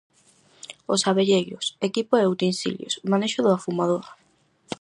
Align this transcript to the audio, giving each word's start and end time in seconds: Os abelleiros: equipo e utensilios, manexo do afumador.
Os 0.93 1.01
abelleiros: 1.09 1.65
equipo 1.87 2.13
e 2.17 2.29
utensilios, 2.33 2.93
manexo 3.11 3.39
do 3.43 3.51
afumador. 3.57 4.05